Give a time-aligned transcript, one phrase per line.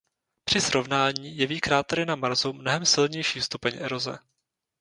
[0.45, 4.17] Při srovnání jeví krátery na Marsu mnohem silnější stupeň eroze.